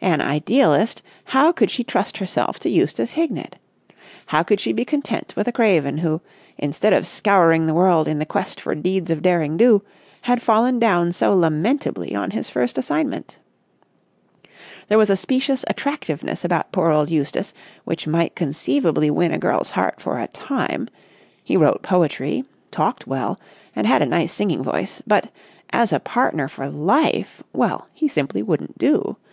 [0.00, 3.56] An idealist, how could she trust herself to Eustace Hignett?
[4.26, 6.20] How could she be content with a craven who,
[6.56, 9.82] instead of scouring the world in the quest for deeds of derring do,
[10.20, 13.38] had fallen down so lamentably on his first assignment?
[14.86, 17.52] There was a specious attractiveness about poor old Eustace
[17.82, 20.86] which might conceivably win a girl's heart for a time;
[21.42, 23.40] he wrote poetry, talked well,
[23.74, 25.32] and had a nice singing voice; but,
[25.70, 27.42] as a partner for life...
[27.52, 29.16] well, he simply wouldn't do.